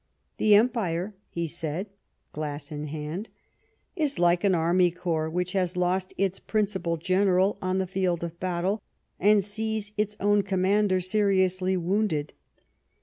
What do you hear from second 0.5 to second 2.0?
Empire," he said,